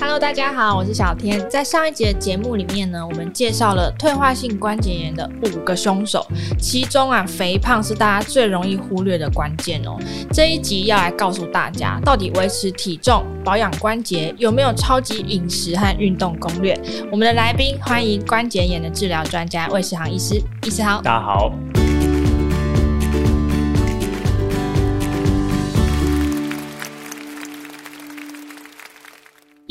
[0.00, 1.46] Hello，大家好，我是小天。
[1.50, 6.26] 在上一集的节目里面呢，我们介绍了退化性关节炎的五个凶手，
[6.58, 9.98] 其中啊，肥胖是大家最容易忽略的关键哦。
[10.32, 16.74] 这一集要来告诉大家，到底维持体重、保养关节有没有超级饮食和运动攻略？
[17.12, 21.52] 我们的来宾欢迎关节炎的治疗专家魏世航医师，医师好，大家好。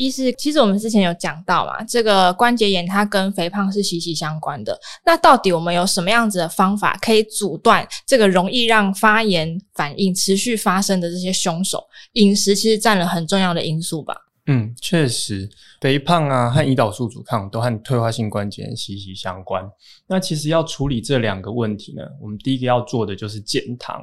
[0.00, 4.80] 一是，其实我们之前有讲到嘛，这个关节炎它跟肥胖是息息相关的。
[5.04, 11.84] 那到底我们有什么样子的方法可以阻断这个容易让发炎反应持续发生的这些凶手？
[12.12, 14.16] 饮食其实占了很重要的因素吧？
[14.46, 15.46] 嗯，确实，
[15.82, 19.62] 肥胖啊和胰岛素阻抗都和退化性关节炎息息相关。
[20.06, 24.02] 那其实要处理这两个问题呢，我们第一个要做的就是减糖。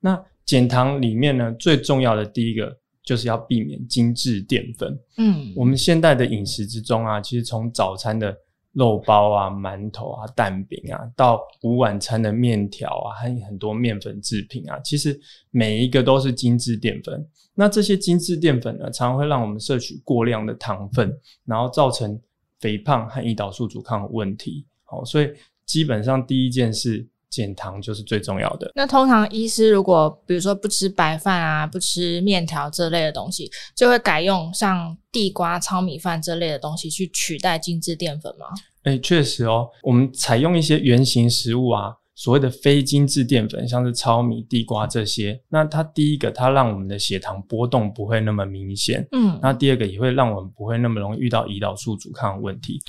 [0.00, 2.74] 那减糖里面呢，最重要的第一个。
[3.04, 4.98] 就是要避免精致淀粉。
[5.18, 8.34] 嗯，我们现代的饮食之中啊，其实从早餐的
[8.72, 17.24] 肉包啊、馒头啊、蛋饼啊，到午晚餐的面条啊，还有很多面粉制品啊，其实每一个都是精致淀粉。
[17.54, 22.18] 那这些精致淀粉呢，常常会让我们摄取过量的糖分，然后造成
[22.58, 24.66] 肥胖和胰岛素阻抗的问题。
[24.82, 25.30] 好，所以
[25.66, 27.06] 基本上第一件事。
[27.34, 28.70] 减糖就是最重要的。
[28.76, 38.46] 那通常医师如果比如说不吃白饭啊，不吃面条这类的东西，就会改用像地瓜、糙米饭这类的东西去取代精致淀粉吗？
[38.84, 45.40] 诶，确实哦，我们采用一些原型食物啊，所谓的非精致淀粉，像是糙米、地瓜这些。
[45.48, 49.04] 那它第一个，它让我们的血糖波动不会那么明显。
[49.10, 49.36] 嗯。
[49.42, 52.80] 那第二个，也会让我们不会那么容易遇到胰岛素阻抗的问题。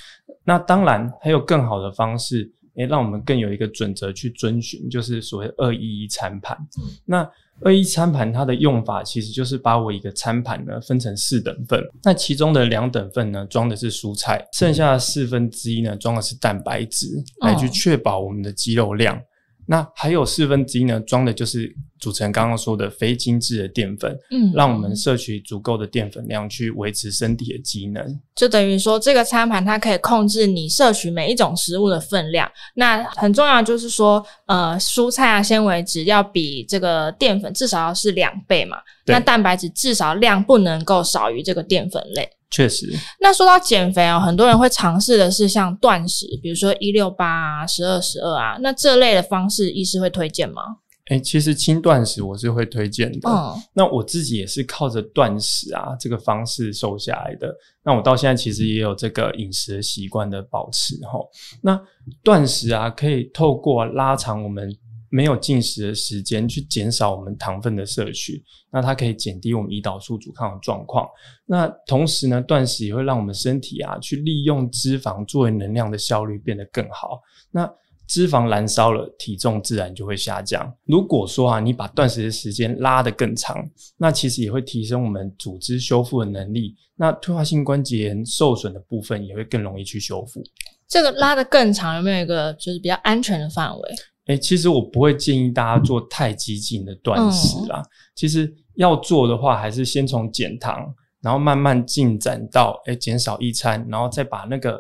[0.44, 2.52] 那当然还有更好的方式。
[2.78, 6.58] 诶，让我们更有一个准则去遵循，就是所谓二一一餐盘。
[6.78, 7.30] 嗯、那
[7.62, 17.08] 二一餐盘它的用法其实就是把我一个餐盘呢分成四等份，那其中的两等份呢装的是蔬菜，剩下的四分之一呢装的是蛋白质，
[17.42, 19.18] 来去确保我们的肌肉量。
[19.18, 19.22] 哦
[19.68, 28.06] 那还有四分之一呢，装的就是主持人刚刚说的非精致的淀粉，嗯，让我们摄取足够的淀粉量去维持身体的机能。
[28.36, 32.48] 就等于说，这个餐盘它可以控制你摄取每一种食物的分量。
[32.76, 38.78] 那很重要就是说，呃，蔬菜啊，纤维质要比这个淀粉至少要是两倍嘛。
[39.08, 42.30] 那蛋白质至少量不能够少于这个淀粉类。
[42.52, 42.88] 确实，
[43.20, 50.62] 那说到减肥哦，很多人会尝试的是像断食，比如说一六八啊、十二十二啊，那这类的方式，医师会推荐吗？
[51.10, 53.30] 诶，其实轻断食我是会推荐的。
[53.30, 57.56] 嗯，那我自己也是靠着断食啊这个方式瘦下来的。
[57.84, 61.20] 那我到现在其实也有这个饮食的习惯的保持哈。
[61.62, 61.80] 那
[62.24, 64.76] 断食啊，可以透过拉长我们。
[65.12, 71.08] 没有进食的时间，去减少我们糖分的摄取，那它可以减低我们胰岛素阻抗的状况。
[71.46, 77.22] 那同时呢，断食也会让我们身体啊，去利用脂肪作为能量的效率变得更好。
[77.50, 77.72] 那
[78.08, 80.72] 脂肪燃烧了，体重自然就会下降。
[80.86, 83.58] 如果说啊，你把断食的时间拉得更长，
[83.98, 86.76] 那其实也会提升我们组织修复的能力。
[86.96, 90.42] 那退化性关节炎受损的部分也会更容易去修复。
[90.88, 93.90] 这个拉得更长，有没有一个就是比较安全的范围？
[94.28, 97.80] 诶，其实我不会建议大家做太激进的断食啦。
[97.82, 104.80] 嗯、其实要做的话，还是先从减糖，然后慢慢进展到诶减少一餐，然后再把那个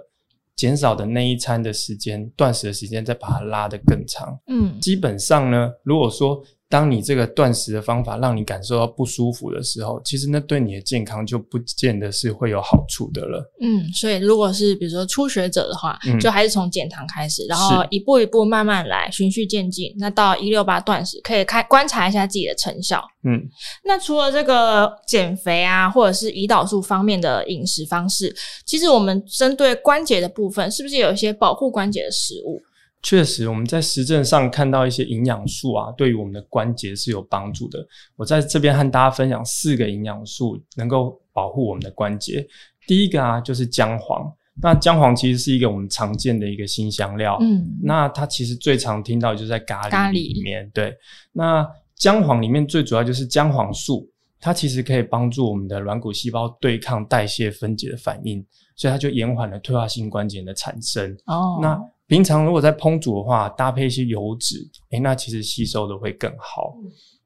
[0.55, 4.39] 减少的那一餐的时间，断食的时间，再把它拉得更长。
[4.47, 13.39] 嗯，基本上呢，如果说当你这个断食的方法让你感受到不舒服的时候，其实那对你的健康就不见得是会有好处的了。
[13.61, 19.93] 嗯，所以如果是比如说初学者的话，嗯、就还是从减糖开始，然后一步一步慢慢来，循序渐进。
[19.99, 23.01] 那到一六八断食，可以看观察一下自己的成效。
[23.23, 23.41] 嗯，
[23.83, 32.59] 那除了这个减肥啊，或者是胰岛素方面的饮食方式，其实我们针对关节的部分，是不是有一些保护关节的食物？
[33.05, 37.85] 确实，我们在实证上看到一些营养素啊，对于我们的关节是有帮助的。
[38.15, 42.43] 我在这边和大家分享四个营养素，能够保护我们的关节。
[42.87, 44.25] 第一个啊，就是姜黄。
[44.59, 50.67] 那姜黄其实是一个我们常见的一个新香料，嗯，那它其实最常听到就是在咖喱里面。
[50.73, 50.91] 对，
[51.31, 51.63] 那
[51.95, 54.09] 姜黄里面最主要就是姜黄素，
[54.39, 58.43] 它其实可以帮助我们的软骨细胞对抗代谢分解的反应，
[58.75, 61.15] 所以它就延缓了退化性关节炎的产生。
[61.27, 61.79] 哦，那。
[62.07, 64.57] 平常如果在烹煮的话，搭配一些油脂，
[64.91, 66.75] 诶，那其实吸收的会更好。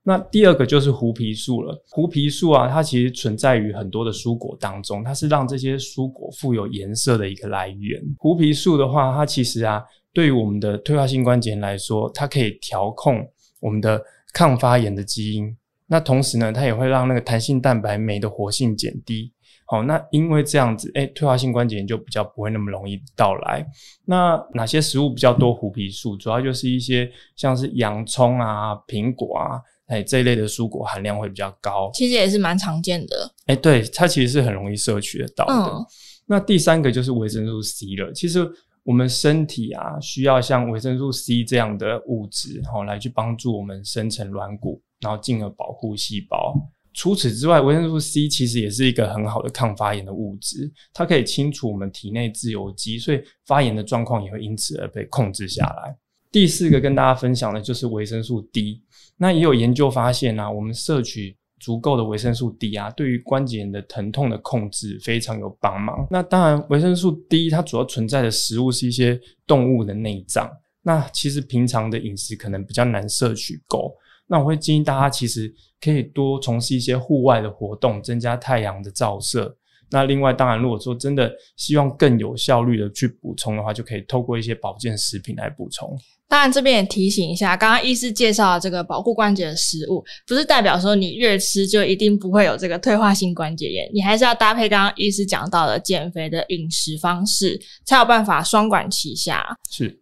[0.01, 1.83] 那第二个就是胡皮素了。
[1.89, 8.01] 胡皮素啊，它其实存在于很多的蔬果当中，它是让这些蔬果富有颜色的一个来源。
[8.17, 9.83] 胡皮素的话，它其实啊，
[10.13, 13.23] 对于我们的退化性关节炎来说，它可以调控
[13.59, 14.01] 我们的
[14.33, 15.55] 抗发炎的基因，
[15.87, 19.33] 那同时呢，它也会让那个弹性蛋白酶的活性减低。
[19.71, 23.63] 好，那因为这样子，哎，退化性关节炎就比较不会那么容易到来。
[24.03, 26.17] 那哪些食物比较多胡皮素？
[26.17, 31.91] 主要就是一些像是洋葱啊、苹果啊，哎这一类的蔬果含量会比较高。
[31.93, 33.31] 其实也是蛮常见的。
[33.45, 35.71] 哎，对，它其实是很容易摄取得到的。
[35.71, 35.85] 嗯。
[36.25, 38.11] 那第三个就是维生素 C 了。
[38.11, 38.47] 其实
[38.81, 46.55] 我们身体啊，需要像维生素 C 这样的物质，好来去帮助我们生成软骨，然后进而保护细胞。
[46.93, 55.95] 除此之外，维生素 C 其实也是一个很好的抗发炎的物质，它可以清除我们体内自由基，所以发炎的状况也会因此而被控制下来。
[56.31, 58.81] 第四个跟大家分享的就是维生素 D。
[59.17, 66.07] 那也有研究发现啊，我们摄取足够的维生素 D 啊，对于关节炎的疼痛的控制非常有帮忙。
[66.09, 70.49] 那当然，维生素 D 它主要存在的食物是一些动物的内脏，
[70.81, 73.93] 那其实平常的饮食可能比较难摄取够。
[74.29, 79.57] 那我会建议大家，其实可以多从事一些户外的活动，增加太阳的照射。
[79.91, 85.97] 那另外，当然，如果说真的希望更有效率的去补充的话，就可以透过一些保健食品来补充。
[86.27, 99.43] 当然，这边也提醒一下，刚刚医师介绍的这个保护关节的食物，不是代表说你越吃就一定不会有这个退化性关节炎，你还是要搭配刚刚医师讲到的减肥的饮食方式，才有办法双管齐下。
[99.71, 99.99] 是。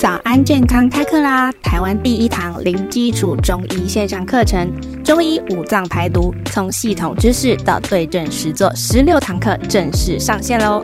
[0.00, 1.52] 早安健康开课啦！
[1.62, 4.66] 台湾第一堂零基础中医线上课程，
[5.04, 10.82] 中医五脏排毒，从系统知识到对症实做，十六堂课正式上线喽！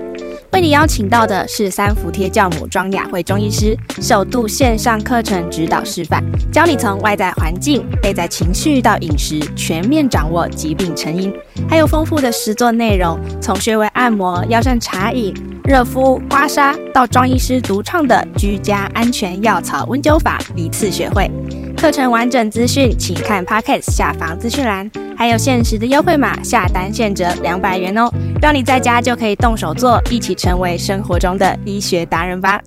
[0.56, 11.30] 为你邀请到的是三伏贴教母庄雅慧中医师，首度线上课程指导示范，教你从外在环境、内在情绪到饮食，全面掌握疾病成因，
[11.68, 21.30] 还有丰富的实作内容，从穴位按摩、药膳茶饮、热敷、刮痧，到庄医师独创的居家安全药草温灸法，一次学会。
[21.76, 28.10] 课程完整资讯，请看 Podcast 下方资讯栏，还有限时的优惠码，下单现折两百元哦，
[28.40, 32.62] 让你在家就可以动手做，一起成为生活中的医学达人吧。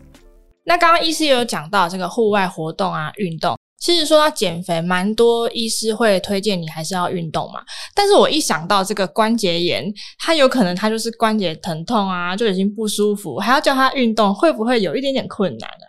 [0.65, 7.61] 那刚刚医师也有讲到这个户外活动啊，运动，其实说到减肥，蛮多医师会推荐你还是要运动嘛。
[7.93, 9.85] 但是我一想到这个关节炎，
[10.17, 15.85] 它有可能它就是关节疼痛啊，就已经不舒服，还要叫他运动，会不会有一点点困难呢？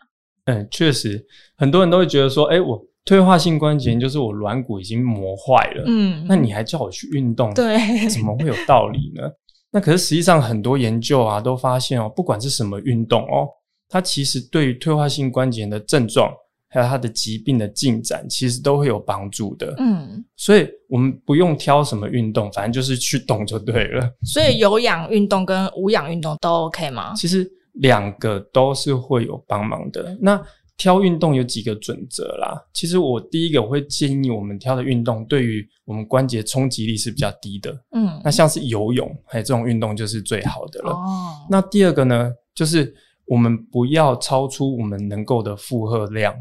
[0.52, 1.24] 嗯，确实，
[1.56, 2.89] 很多人都会觉得说，哎，我。
[3.04, 9.22] 退化性关节炎就是我软骨已经磨坏了，嗯，那你还叫我去运动，对，怎么会有道理呢？
[9.72, 13.48] 那可是实际上很多研究啊都发现哦，不管是什么运动哦，
[13.88, 16.32] 它其实对于退化性关节炎的症状
[16.68, 24.08] 还有它的疾病的进展，其实都会有帮助的，嗯，所以我们不用挑什么运动，反正就是去动就对了。
[24.22, 27.14] 所以有氧运动跟无氧运动都 OK 吗？
[27.14, 30.16] 其实两个都是会有帮忙的。
[30.20, 30.40] 那
[30.80, 32.58] 挑运动有几个准则啦。
[32.72, 37.70] 其实我第一个我会建议我们挑的运动，对于我们关节冲击力是比较低的。
[37.90, 40.92] 嗯，那像是游泳，还有这种运动就是最好的了。
[40.92, 42.94] 哦，那第二个呢，就是
[43.26, 46.34] 我们不要超出我们能够的负荷量。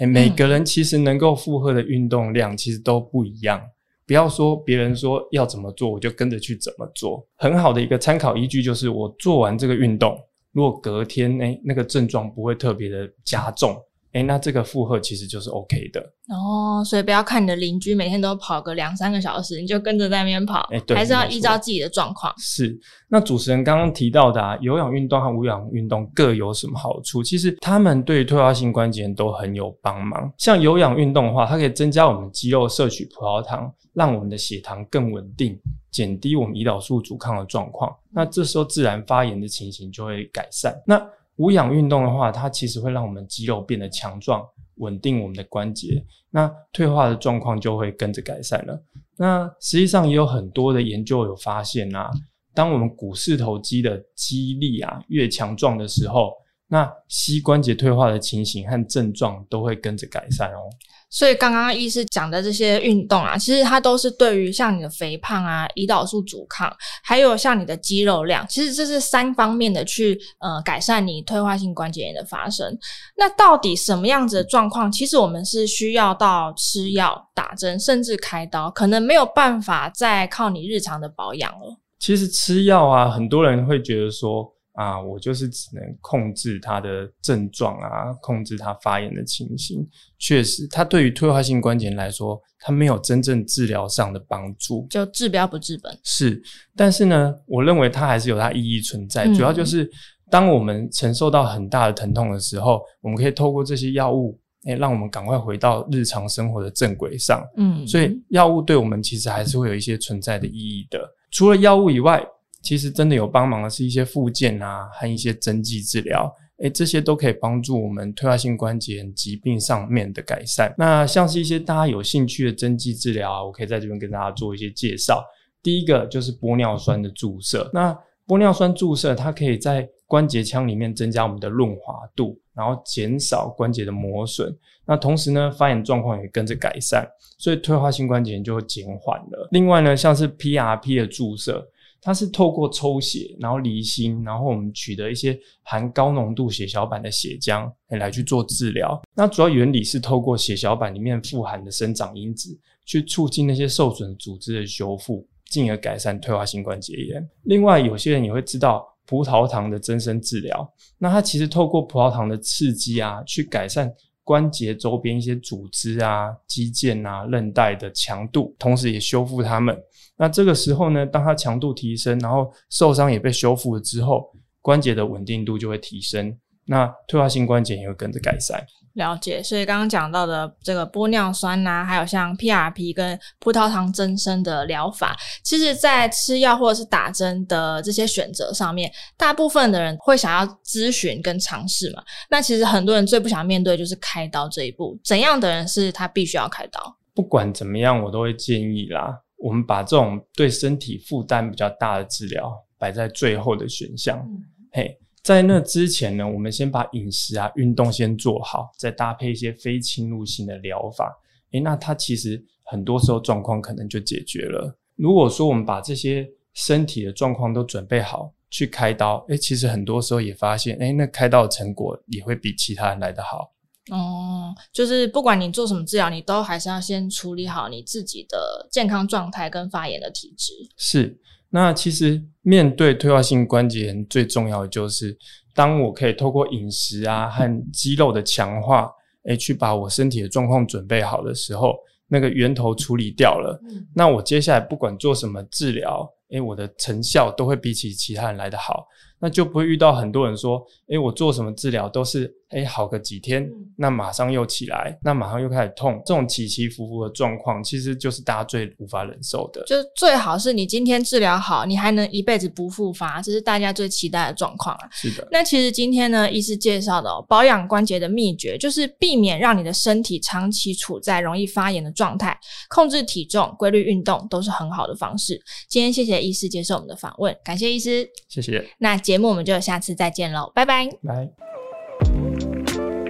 [0.00, 3.58] 欸，每个人其实能够负荷的运动量其实都不一样。
[4.06, 7.26] 不要说别人说要怎么做，我就跟着去怎么做。
[7.36, 10.14] 很好的一个参考依据就是我做完这个运动。
[10.58, 13.80] 如果隔天哎、那个症状不会特别的加重，
[14.12, 16.82] 诶、欸、那这个负荷其实就是 OK 的哦。
[16.84, 22.32] 所以不要看你的邻居每天都跑个两三个小时，你就跟着在那边跑，还是要依照自己的状况。
[22.38, 22.78] 是。
[23.08, 27.22] 那主持人刚刚提到的啊，有氧运动和无氧运动各有什么好处？
[27.22, 30.32] 其实他们对退化性关节炎都很有帮忙。
[30.38, 35.58] 像有氧运动的话，它可以增加我们肌肉摄取葡萄糖，让我们的血糖更稳定。
[35.90, 40.78] 减低我们胰岛素阻抗的状况，那这时候自然发炎的情形就会改善。
[40.86, 41.02] 那
[41.38, 44.44] 无氧运动的话，它其实会让我们肌肉变得强壮，
[44.76, 48.78] 稳定我们的关节，那退化的状况就会跟着改善了。
[49.16, 52.10] 那实际上也有很多的研究有发现啊，
[52.54, 56.32] 当我们股四头肌的肌力啊越强壮的时候，
[56.70, 60.68] 那膝关节退化的情形和症状都会跟着改善哦。
[61.10, 66.70] 所以刚刚医师讲的这些运动啊，其实它都是对于像你的肥胖啊、胰岛素阻抗，
[67.02, 72.76] 还有像你的肌肉量，其实这是三方面的去呃改善你退化性关节炎的发生。
[73.16, 81.78] 那到底什么样子的状况，其实我们是需要到吃药、打针，甚至开刀，可能没有办法再靠你日常的保养了。
[81.98, 84.57] 其实吃药啊，很多人会觉得说。
[84.78, 89.84] 啊，我就是只能控制他的症状啊，控制他发炎的情形。
[90.20, 95.98] 确实，它对于退化性关节炎来说，它没有真正治疗上的帮助，就治标不治本。
[96.04, 96.40] 是，
[96.76, 99.24] 但是呢，我认为它还是有它意义存在。
[99.24, 99.90] 嗯、主要就是
[100.30, 107.44] 当我们承受到很大的疼痛的时候，我们可以透过这些药物哎，让我们赶快回到日常生活的正轨上。
[107.56, 111.00] 嗯，所以药物对我们其实还是会有一些存在的意义的。
[111.32, 112.24] 除了药物以外，
[112.62, 116.30] 其实真的有帮忙的是一些复健啊，和一些针剂治疗。
[116.58, 120.74] 诶，这些都可以帮助我们退化性关节炎疾病上面的改善。
[120.76, 125.22] 那像是一些大家有兴趣的针剂治疗啊，我可以在这边跟大家做一些介绍。
[125.62, 127.70] 第一个就是玻尿酸的注射。
[127.72, 127.96] 那
[128.26, 134.52] 玻尿酸注射它可以在关节腔里面增加我们的润滑度，然后减少关节的磨损。
[134.84, 137.06] 那同时呢，发炎状况也跟着改善，
[137.38, 139.48] 所以退化性关节炎就会减缓了。
[139.52, 141.64] 另外呢，像是 PRP 的注射。
[142.08, 148.98] 它是透过抽血，然后离心，然后我们取得一些含高浓度血小板的血浆，来去做治疗。
[149.14, 157.28] 那主要原理是透过血小板里面富含的生长因子，去促进那些受损组织的修复，进而改善退化性关节炎。
[157.42, 163.92] 另外，有些人也会知道葡萄糖的增生治疗，那它其实透过葡萄糖的刺激啊，去改善
[164.24, 169.78] 关节周边一些组织啊、肌腱啊、韧带的强度，同时也修复它们。
[170.18, 178.62] 那这个时候呢，当它强度提升，然后受伤也被修复了之后，关节的稳定度就会提升，那退化性关节也会跟着改善。
[178.94, 192.02] 了解，所以刚刚讲到的这个玻尿酸呐、啊，还有像 PRP 跟葡萄糖增生的疗法，其实在吃药或者是打针的这些选择上面，大部分的人会想要咨询跟尝试嘛。
[192.28, 196.96] 那其实很多人最不想面对就是开刀这一步，怎样的人是他必须要开刀？
[197.14, 199.20] 不管怎么样，我都会建议啦。
[199.38, 204.18] 我们把这种对身体负担比较大的治疗摆在最后的选项。
[204.28, 211.16] 嗯、嘿，在那之前呢，我们先把饮食啊、运动先做好，再搭配一些非侵入性的疗法。
[211.52, 214.76] 诶，那它其实很多时候状况可能就解决了。
[214.96, 223.52] 如果说我们把这些身体的状况都准备好去开刀，诶，其实很多时候也发现，诶，那开刀的成果也会比其他人来得好。
[223.90, 230.52] 哦，就是不管你做什么治疗，你都还是要先处理好你自己的健康状态跟发炎的体质。
[230.76, 231.18] 是，
[231.50, 235.16] 那其实面对退化性关节炎最重要的就是，
[235.54, 238.90] 当我可以透过饮食啊和肌肉的强化，
[239.24, 241.74] 诶，去把我身体的状况准备好的时候，
[242.08, 248.86] 那个源头处理掉了，嗯，那我接下来不管做什么治疗，诶，我的成效都会比起其他人来得好。
[249.20, 259.64] 那就不会遇到很多人说，诶，我做什么治疗都是，诶，好个几天，那马上又起来，那马上又开始痛，这种起起伏伏的状况，其实就是大家最无法忍受的。
[259.64, 264.88] 就最好是你今天治疗好，你还能一辈子不复发，这是大家最期待的状况啊。
[264.92, 265.26] 是的。
[265.32, 272.38] 那其实今天呢，医师介绍的哦，保养关节的秘诀，就是避免让你的身体长期处在容易发炎的状态，
[272.68, 275.40] 控制体重，规律运动，都是很好的方式。
[275.68, 278.64] 今天谢谢医师接受我们的访问，感谢医师，谢谢。
[278.78, 278.98] 那。
[279.08, 280.86] 节目我们就下次再见喽，拜拜。
[281.02, 281.47] 拜。